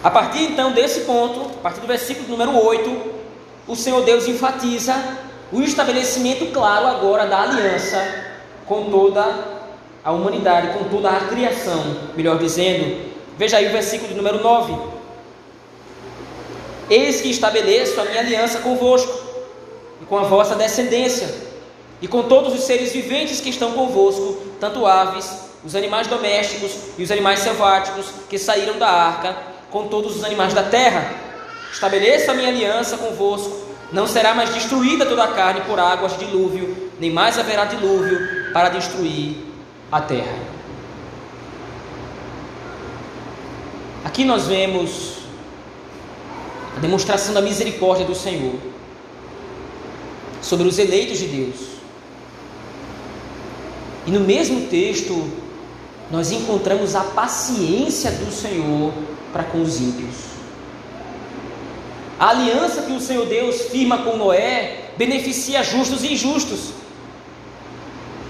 [0.02, 3.12] A partir então desse ponto, a partir do versículo número 8,
[3.68, 4.94] o Senhor Deus enfatiza
[5.52, 8.02] o estabelecimento claro agora da aliança
[8.66, 9.52] com toda
[10.04, 14.74] a humanidade, com toda a criação, melhor dizendo, Veja aí o versículo de número 9.
[16.90, 19.12] Eis que estabeleço a minha aliança convosco,
[20.00, 21.28] e com a vossa descendência,
[22.00, 25.28] e com todos os seres viventes que estão convosco, tanto aves,
[25.64, 29.36] os animais domésticos e os animais selváticos que saíram da arca,
[29.70, 31.14] com todos os animais da terra.
[31.72, 36.24] Estabeleço a minha aliança convosco, não será mais destruída toda a carne por águas de
[36.24, 39.36] dilúvio, nem mais haverá dilúvio para destruir
[39.90, 40.38] a terra.
[44.04, 45.18] Aqui nós vemos
[46.76, 48.54] a demonstração da misericórdia do Senhor
[50.40, 51.72] sobre os eleitos de Deus.
[54.06, 55.30] E no mesmo texto,
[56.10, 58.92] nós encontramos a paciência do Senhor
[59.32, 60.31] para com os ímpios.
[62.22, 66.70] A aliança que o Senhor Deus firma com Noé beneficia justos e injustos.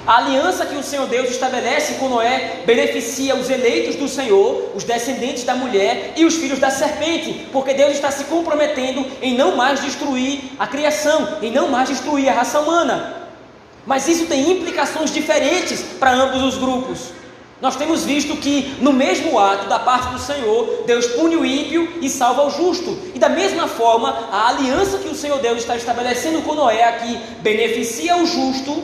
[0.07, 4.83] A aliança que o Senhor Deus estabelece com Noé beneficia os eleitos do Senhor, os
[4.83, 9.57] descendentes da mulher e os filhos da serpente, porque Deus está se comprometendo em não
[9.57, 13.29] mais destruir a criação, em não mais destruir a raça humana.
[13.85, 17.11] Mas isso tem implicações diferentes para ambos os grupos.
[17.62, 21.88] Nós temos visto que no mesmo ato da parte do Senhor, Deus pune o ímpio
[22.03, 22.98] e salva o justo.
[23.14, 27.16] E da mesma forma, a aliança que o Senhor Deus está estabelecendo com Noé aqui
[27.40, 28.83] beneficia o justo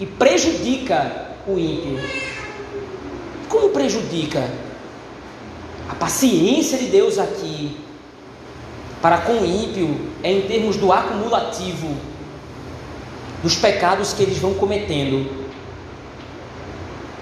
[0.00, 2.00] e prejudica o ímpio.
[3.48, 4.50] Como prejudica?
[5.88, 7.76] A paciência de Deus aqui
[9.00, 11.94] para com o ímpio é em termos do acumulativo
[13.44, 15.47] dos pecados que eles vão cometendo.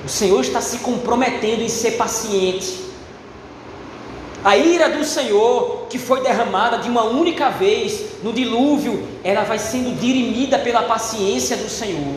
[0.06, 2.86] O Senhor está se comprometendo em ser paciente.
[4.44, 9.58] A ira do Senhor, que foi derramada de uma única vez no dilúvio, ela vai
[9.58, 12.14] sendo dirimida pela paciência do Senhor.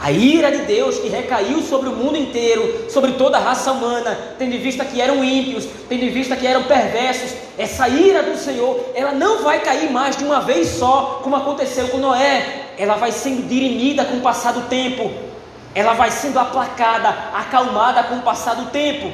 [0.00, 4.34] A ira de Deus que recaiu sobre o mundo inteiro, sobre toda a raça humana,
[4.36, 8.36] tendo em vista que eram ímpios, tendo em vista que eram perversos, essa ira do
[8.36, 12.96] Senhor, ela não vai cair mais de uma vez só, como aconteceu com Noé, ela
[12.96, 15.31] vai sendo dirimida com o passar do tempo,
[15.74, 19.12] ela vai sendo aplacada, acalmada com o passar do tempo.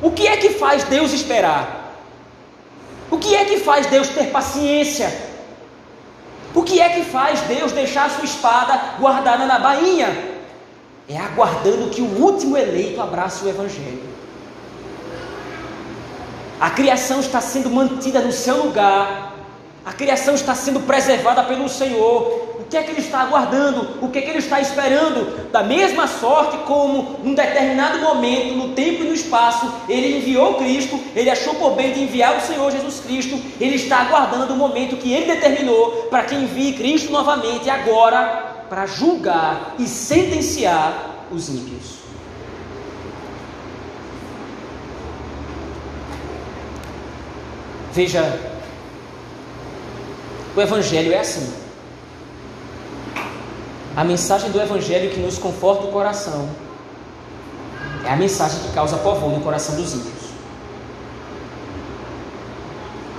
[0.00, 1.94] O que é que faz Deus esperar?
[3.10, 5.28] O que é que faz Deus ter paciência?
[6.54, 10.38] O que é que faz Deus deixar sua espada guardada na bainha?
[11.08, 14.02] É aguardando que o último eleito abrace o Evangelho.
[16.60, 19.32] A criação está sendo mantida no seu lugar,
[19.86, 24.18] a criação está sendo preservada pelo Senhor, que é que ele está aguardando, o que
[24.18, 29.06] é que ele está esperando, da mesma sorte como num determinado momento, no tempo e
[29.06, 33.40] no espaço, ele enviou Cristo, ele achou por bem de enviar o Senhor Jesus Cristo,
[33.60, 38.84] ele está aguardando o momento que ele determinou para que envie Cristo novamente agora para
[38.86, 41.98] julgar e sentenciar os ímpios.
[47.92, 48.38] Veja,
[50.54, 51.67] o Evangelho é assim.
[53.98, 56.48] A mensagem do Evangelho que nos conforta o coração
[58.04, 60.28] é a mensagem que causa pavor no coração dos ímpios.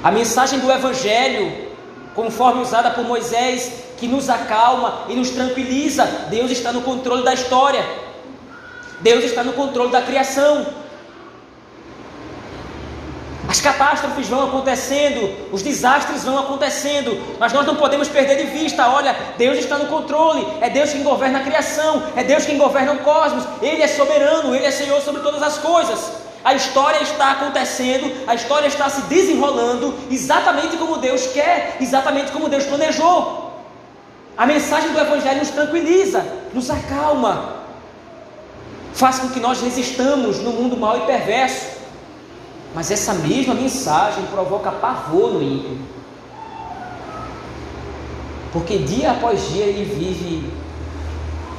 [0.02, 1.68] A mensagem do Evangelho,
[2.16, 7.34] conforme usada por Moisés, que nos acalma e nos tranquiliza, Deus está no controle da
[7.34, 7.86] história,
[9.02, 10.66] Deus está no controle da criação.
[13.50, 18.88] As catástrofes vão acontecendo, os desastres vão acontecendo, mas nós não podemos perder de vista:
[18.88, 22.92] olha, Deus está no controle, é Deus quem governa a criação, é Deus quem governa
[22.92, 26.12] o cosmos, Ele é soberano, Ele é Senhor sobre todas as coisas.
[26.46, 32.50] A história está acontecendo, a história está se desenrolando exatamente como Deus quer, exatamente como
[32.50, 33.52] Deus planejou.
[34.38, 37.64] A mensagem do Evangelho nos tranquiliza, nos acalma,
[38.94, 41.79] faz com que nós resistamos no mundo mau e perverso.
[42.74, 45.78] Mas essa mesma mensagem provoca pavor no ímpio.
[48.52, 50.52] Porque dia após dia ele vive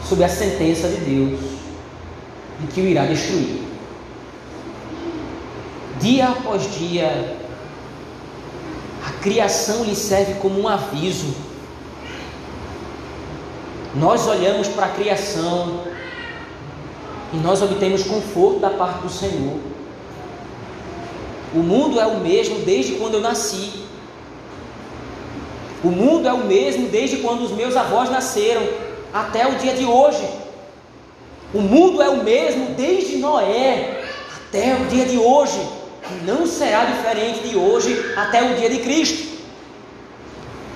[0.09, 1.41] sob a sentença de Deus
[2.61, 3.63] de que o irá destruir.
[6.01, 7.37] Dia após dia,
[9.07, 11.35] a criação lhe serve como um aviso.
[13.95, 15.85] Nós olhamos para a criação
[17.33, 19.59] e nós obtemos conforto da parte do Senhor.
[21.55, 23.73] O mundo é o mesmo desde quando eu nasci.
[25.83, 28.63] O mundo é o mesmo desde quando os meus avós nasceram
[29.13, 30.29] até o dia de hoje.
[31.53, 34.05] O mundo é o mesmo desde Noé
[34.37, 35.61] até o dia de hoje.
[36.11, 39.31] E não será diferente de hoje até o dia de Cristo.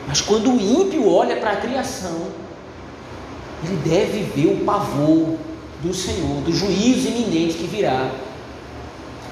[0.07, 2.29] Mas quando o ímpio olha para a criação,
[3.65, 5.37] ele deve ver o pavor
[5.83, 8.11] do Senhor, do juízo iminente que virá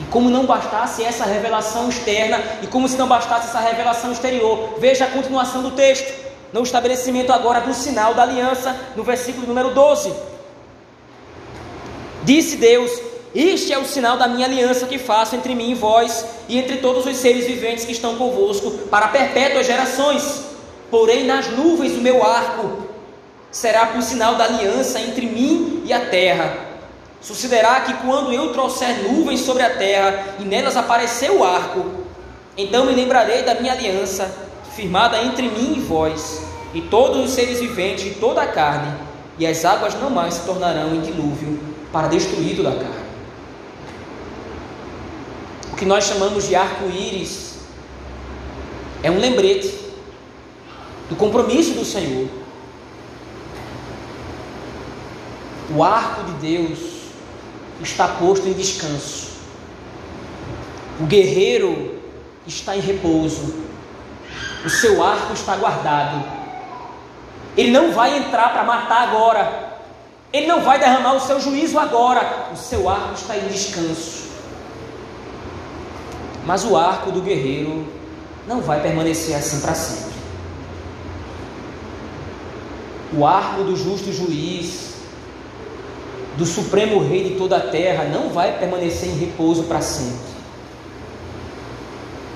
[0.02, 4.74] e como não bastasse essa revelação externa, e como se não bastasse essa revelação exterior,
[4.78, 6.12] veja a continuação do texto,
[6.52, 10.12] no estabelecimento agora do sinal da aliança, no versículo número 12.
[12.24, 12.90] Disse Deus:
[13.32, 16.78] Este é o sinal da minha aliança que faço entre mim e vós, e entre
[16.78, 20.46] todos os seres viventes que estão convosco, para perpétuas gerações.
[20.90, 22.88] Porém, nas nuvens do meu arco
[23.52, 26.71] será por sinal da aliança entre mim e a terra
[27.22, 32.02] Sucederá que quando eu trouxer nuvens sobre a terra e nelas aparecer o arco,
[32.56, 34.30] Então me lembrarei da minha aliança,
[34.74, 36.42] firmada entre mim e vós,
[36.74, 38.94] e todos os seres viventes de toda a carne,
[39.38, 41.58] e as águas não mais se tornarão em dilúvio
[41.90, 43.02] para destruir toda a carne.
[45.72, 47.60] O que nós chamamos de arco-íris
[49.02, 49.74] é um lembrete
[51.08, 52.28] do compromisso do Senhor.
[55.74, 56.91] O arco de Deus
[57.82, 59.32] está posto em descanso.
[61.00, 61.98] O guerreiro
[62.46, 63.62] está em repouso.
[64.64, 66.24] O seu arco está guardado.
[67.56, 69.80] Ele não vai entrar para matar agora.
[70.32, 72.48] Ele não vai derramar o seu juízo agora.
[72.52, 74.30] O seu arco está em descanso.
[76.44, 77.86] Mas o arco do guerreiro
[78.46, 80.12] não vai permanecer assim para sempre.
[83.14, 84.91] O arco do justo juiz,
[86.36, 90.32] do supremo rei de toda a terra, não vai permanecer em repouso para sempre.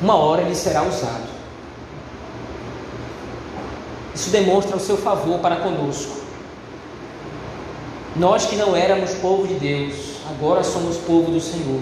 [0.03, 1.37] Uma hora ele será usado.
[4.15, 6.17] Isso demonstra o seu favor para conosco.
[8.15, 9.95] Nós que não éramos povo de Deus,
[10.31, 11.81] agora somos povo do Senhor.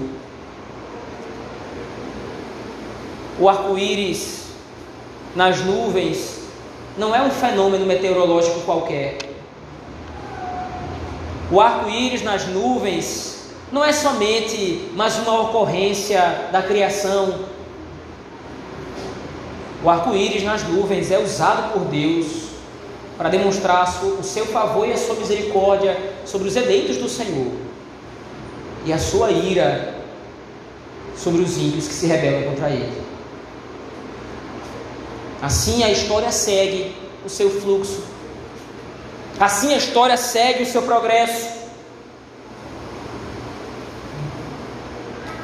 [3.38, 4.44] O arco-íris
[5.34, 6.40] nas nuvens
[6.96, 9.18] não é um fenômeno meteorológico qualquer.
[11.50, 17.46] O arco-íris nas nuvens não é somente mais uma ocorrência da criação.
[19.82, 22.44] O arco-íris nas nuvens é usado por Deus
[23.18, 27.52] para demonstrar o seu favor e a sua misericórdia sobre os eleitos do Senhor
[28.84, 29.94] e a sua ira
[31.16, 33.02] sobre os ímpios que se rebelam contra ele.
[35.40, 38.13] Assim a história segue o seu fluxo.
[39.38, 41.64] Assim a história segue o seu progresso.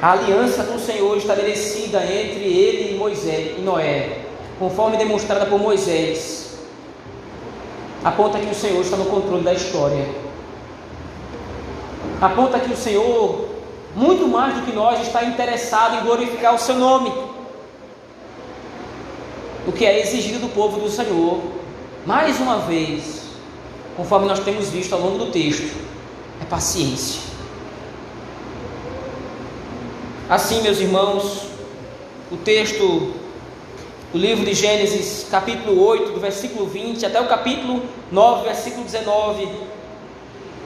[0.00, 4.20] A aliança com o Senhor estabelecida entre ele e Moisés e Noé,
[4.58, 6.58] conforme demonstrada por Moisés,
[8.02, 10.08] aponta que o Senhor está no controle da história.
[12.20, 13.48] Aponta que o Senhor,
[13.94, 17.12] muito mais do que nós, está interessado em glorificar o seu nome
[19.66, 21.40] o que é exigido do povo do Senhor,
[22.06, 23.19] mais uma vez,
[23.96, 25.76] conforme nós temos visto ao longo do texto,
[26.40, 27.20] é paciência.
[30.28, 31.46] Assim, meus irmãos,
[32.30, 33.12] o texto
[34.12, 39.48] do livro de Gênesis, capítulo 8, do versículo 20 até o capítulo 9, versículo 19,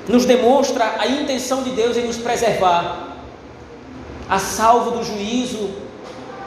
[0.08, 3.16] nos demonstra a intenção de Deus em nos preservar,
[4.28, 5.70] a salvo do juízo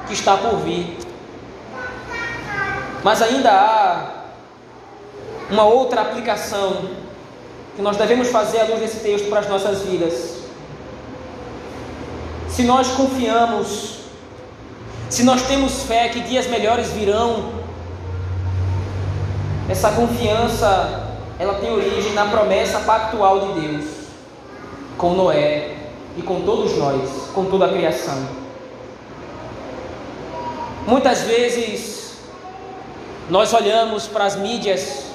[0.07, 0.97] que está por vir.
[3.03, 4.16] Mas ainda há
[5.49, 6.89] uma outra aplicação
[7.75, 10.37] que nós devemos fazer à luz desse texto para as nossas vidas.
[12.49, 13.99] Se nós confiamos,
[15.09, 17.51] se nós temos fé que dias melhores virão,
[19.69, 21.07] essa confiança
[21.39, 23.85] ela tem origem na promessa pactual de Deus
[24.97, 25.75] com Noé
[26.17, 28.27] e com todos nós, com toda a criação.
[30.87, 32.17] Muitas vezes
[33.29, 35.06] nós olhamos para as mídias,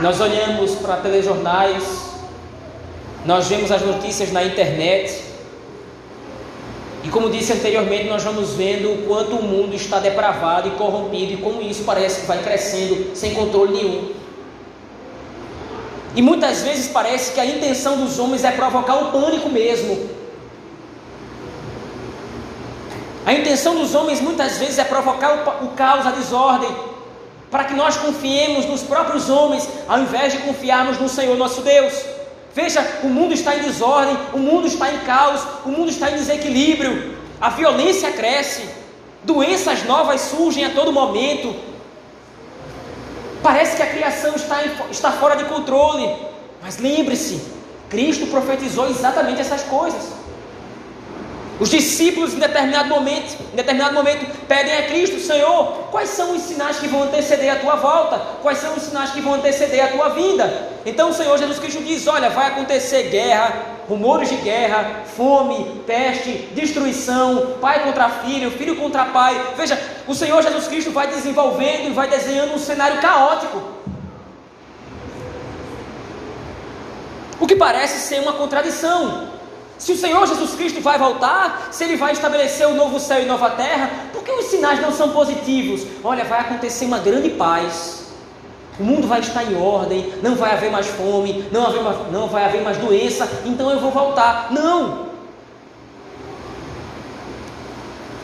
[0.00, 1.84] nós olhamos para telejornais,
[3.24, 5.22] nós vemos as notícias na internet,
[7.02, 11.32] e como disse anteriormente, nós vamos vendo o quanto o mundo está depravado e corrompido,
[11.32, 14.12] e como isso parece que vai crescendo sem controle nenhum.
[16.16, 20.14] E muitas vezes parece que a intenção dos homens é provocar um pânico mesmo,
[23.26, 26.68] A intenção dos homens muitas vezes é provocar o, caos, a desordem,
[27.54, 31.94] para que nós confiemos nos próprios homens, ao invés de confiarmos no Senhor nosso Deus.
[32.52, 36.14] Veja, o mundo está em desordem, o mundo está em caos, o mundo está em
[36.14, 38.68] desequilíbrio, a violência cresce,
[39.22, 41.54] doenças novas surgem a todo momento.
[43.40, 46.12] Parece que a criação está, em, está fora de controle,
[46.60, 47.40] mas lembre-se,
[47.88, 50.02] Cristo profetizou exatamente essas coisas.
[51.60, 56.42] Os discípulos, em determinado momento, em determinado momento, pedem a Cristo, Senhor, quais são os
[56.42, 58.18] sinais que vão anteceder a tua volta?
[58.42, 60.68] Quais são os sinais que vão anteceder a tua vinda?
[60.84, 63.52] Então o Senhor Jesus Cristo diz: Olha, vai acontecer guerra,
[63.88, 69.40] rumores de guerra, fome, peste, destruição, pai contra filho, filho contra pai.
[69.56, 73.62] Veja, o Senhor Jesus Cristo vai desenvolvendo e vai desenhando um cenário caótico.
[77.38, 79.33] O que parece ser uma contradição.
[79.78, 83.26] Se o Senhor Jesus Cristo vai voltar, se Ele vai estabelecer o novo céu e
[83.26, 85.86] nova terra, por que os sinais não são positivos?
[86.02, 88.04] Olha, vai acontecer uma grande paz.
[88.78, 92.44] O mundo vai estar em ordem, não vai haver mais fome, não, haver não vai
[92.44, 94.48] haver mais doença, então eu vou voltar.
[94.50, 95.14] Não!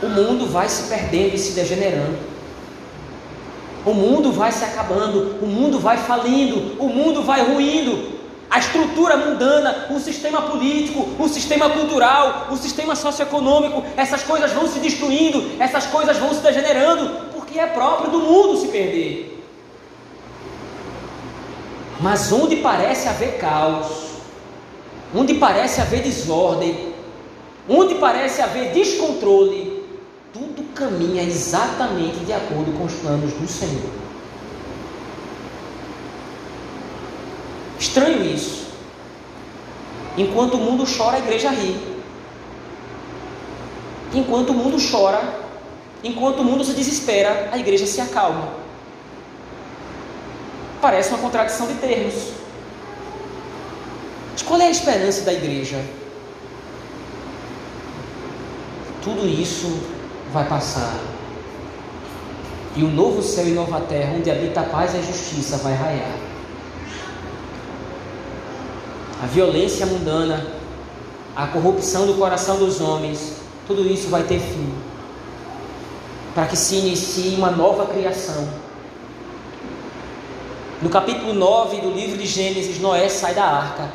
[0.03, 2.19] o mundo vai se perdendo e se degenerando.
[3.85, 8.10] O mundo vai se acabando, o mundo vai falindo, o mundo vai ruindo.
[8.51, 14.67] A estrutura mundana, o sistema político, o sistema cultural, o sistema socioeconômico, essas coisas vão
[14.67, 19.41] se destruindo, essas coisas vão se degenerando, porque é próprio do mundo se perder.
[22.01, 23.87] Mas onde parece haver caos,
[25.15, 26.93] onde parece haver desordem,
[27.69, 29.85] onde parece haver descontrole,
[30.33, 34.10] tudo caminha exatamente de acordo com os planos do Senhor.
[37.81, 38.66] Estranho isso.
[40.18, 41.81] Enquanto o mundo chora, a igreja ri.
[44.12, 45.22] Enquanto o mundo chora,
[46.05, 48.51] enquanto o mundo se desespera, a igreja se acalma.
[50.83, 52.33] Parece uma contradição de termos.
[54.33, 55.83] Mas qual é a esperança da igreja?
[59.03, 59.81] Tudo isso
[60.35, 60.99] vai passar.
[62.76, 65.72] E o novo céu e nova terra, onde habita a paz e a justiça, vai
[65.72, 66.30] raiar.
[69.23, 70.47] A violência mundana,
[71.37, 74.73] a corrupção do coração dos homens, tudo isso vai ter fim.
[76.35, 78.49] Para que se inicie uma nova criação.
[80.81, 83.91] No capítulo 9 do livro de Gênesis, Noé sai da arca.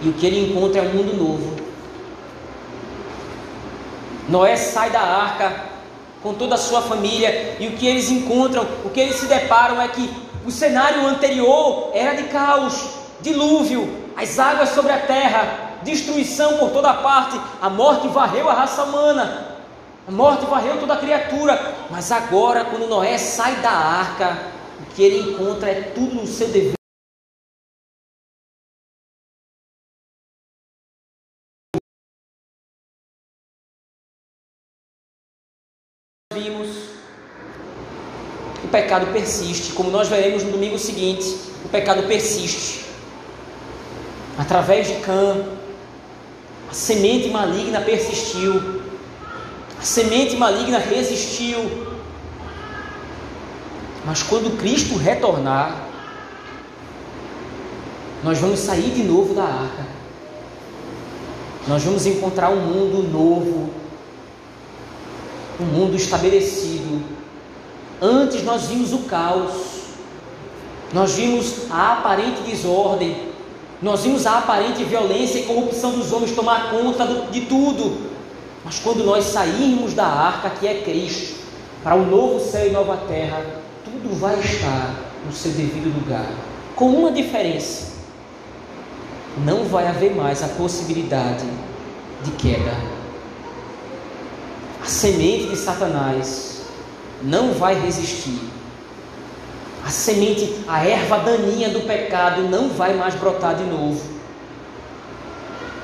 [0.00, 1.62] E o que ele encontra é um mundo novo
[4.28, 5.64] Noé sai da arca
[6.22, 9.80] com toda a sua família e o que eles encontram, o que eles se deparam
[9.80, 10.08] é que
[10.46, 16.92] o cenário anterior era de caos, dilúvio, as águas sobre a terra, destruição por toda
[16.94, 19.56] parte, a morte varreu a raça humana,
[20.06, 24.38] a morte varreu toda a criatura, mas agora, quando Noé sai da arca,
[24.80, 26.74] o que ele encontra é tudo no seu dever.
[36.32, 36.68] vimos,
[38.64, 39.72] o pecado persiste.
[39.72, 41.26] Como nós veremos no domingo seguinte,
[41.64, 42.91] o pecado persiste.
[44.38, 45.44] Através de Cã,
[46.70, 48.82] a semente maligna persistiu,
[49.78, 51.92] a semente maligna resistiu.
[54.04, 55.86] Mas quando Cristo retornar,
[58.22, 59.86] nós vamos sair de novo da arca.
[61.66, 63.70] Nós vamos encontrar um mundo novo,
[65.60, 67.02] um mundo estabelecido.
[68.00, 69.52] Antes nós vimos o caos,
[70.92, 73.31] nós vimos a aparente desordem,
[73.82, 78.12] nós vimos a aparente violência e corrupção dos homens tomar conta de tudo.
[78.64, 81.42] Mas quando nós sairmos da arca que é Cristo,
[81.82, 83.44] para o novo céu e nova terra,
[83.84, 84.94] tudo vai estar
[85.26, 86.30] no seu devido lugar.
[86.76, 87.92] Com uma diferença:
[89.44, 91.44] não vai haver mais a possibilidade
[92.22, 93.02] de queda
[94.82, 96.62] a semente de Satanás
[97.22, 98.40] não vai resistir.
[99.84, 104.00] A semente, a erva daninha do pecado não vai mais brotar de novo.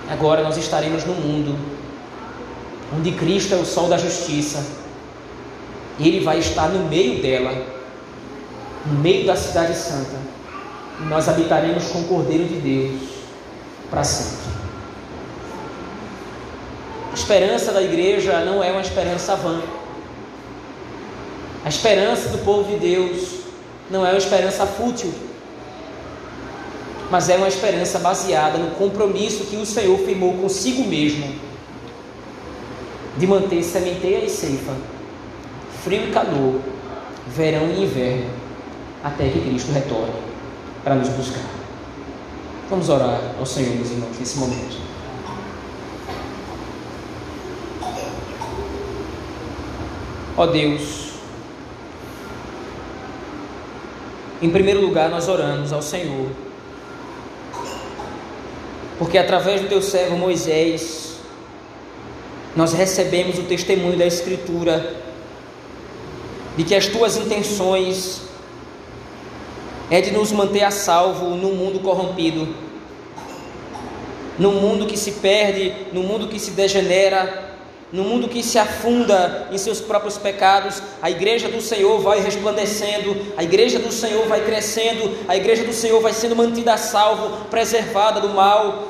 [0.09, 1.59] Agora nós estaremos no mundo
[2.97, 4.65] onde Cristo é o sol da justiça.
[5.99, 7.67] Ele vai estar no meio dela,
[8.87, 10.17] no meio da cidade santa.
[11.01, 13.01] E nós habitaremos com o Cordeiro de Deus
[13.91, 14.59] para sempre.
[17.11, 19.61] A esperança da igreja não é uma esperança vã.
[21.65, 23.38] A esperança do povo de Deus
[23.91, 25.13] não é uma esperança fútil,
[27.11, 31.35] mas é uma esperança baseada no compromisso que o Senhor firmou consigo mesmo
[33.17, 34.75] de manter sementeira e ceifa,
[35.83, 36.61] frio e calor,
[37.27, 38.31] verão e inverno,
[39.03, 40.13] até que Cristo retorne
[40.85, 41.45] para nos buscar.
[42.71, 44.77] Vamos orar ao Senhor, meus irmãos, nesse momento.
[50.37, 50.98] Ó Deus,
[54.41, 56.29] em primeiro lugar nós oramos ao Senhor,
[58.99, 61.17] porque através do teu servo Moisés,
[62.55, 64.97] nós recebemos o testemunho da Escritura
[66.57, 68.23] de que as tuas intenções
[69.91, 72.49] é de nos manter a salvo no mundo corrompido,
[74.39, 77.48] no mundo que se perde, no mundo que se degenera,
[77.91, 83.17] no mundo que se afunda em seus próprios pecados, a igreja do Senhor vai resplandecendo,
[83.37, 87.47] a igreja do Senhor vai crescendo, a igreja do Senhor vai sendo mantida a salvo,
[87.47, 88.89] preservada do mal.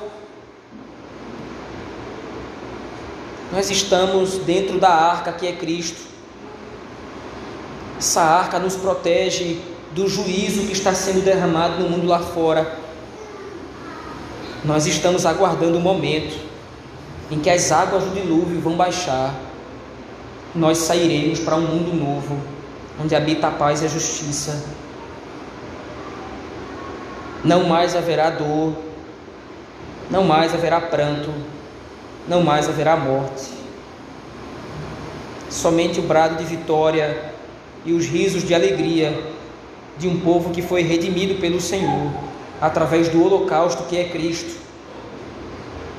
[3.53, 6.09] Nós estamos dentro da arca que é Cristo.
[7.99, 9.61] Essa arca nos protege
[9.93, 12.79] do juízo que está sendo derramado no mundo lá fora.
[14.65, 16.48] Nós estamos aguardando o momento
[17.31, 19.35] em que as águas do dilúvio vão baixar
[20.55, 22.37] nós sairemos para um mundo novo,
[23.03, 24.65] onde habita a paz e a justiça.
[27.45, 28.75] Não mais haverá dor,
[30.11, 31.33] não mais haverá pranto,
[32.27, 33.45] não mais haverá morte.
[35.51, 37.33] Somente o brado de vitória
[37.85, 39.23] e os risos de alegria
[39.99, 42.11] de um povo que foi redimido pelo Senhor
[42.61, 44.59] através do holocausto que é Cristo.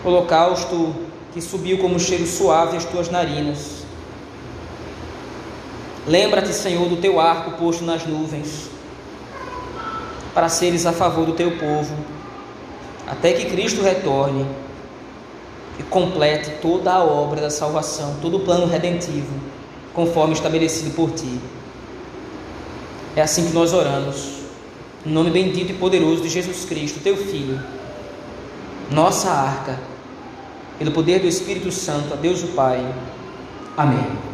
[0.04, 0.94] Holocausto
[1.34, 3.84] que subiu como cheiro suave às tuas narinas.
[6.08, 8.70] Lembra-te, Senhor, do teu arco posto nas nuvens,
[10.34, 11.96] para seres a favor do teu povo,
[13.08, 14.46] até que Cristo retorne
[15.78, 19.34] e complete toda a obra da salvação, todo o plano redentivo,
[19.94, 21.40] conforme estabelecido por ti.
[23.16, 24.40] É assim que nós oramos.
[25.06, 27.62] Em nome bendito e poderoso de Jesus Cristo, teu Filho,
[28.92, 29.80] nossa arca,
[30.80, 32.80] pelo poder do Espírito Santo, a Deus o Pai.
[33.76, 34.29] Amém.